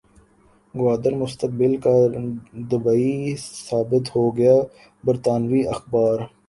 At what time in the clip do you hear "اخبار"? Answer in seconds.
5.67-6.17